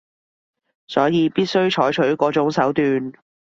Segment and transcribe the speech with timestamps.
[0.87, 3.11] 所以必須採取嗰種手段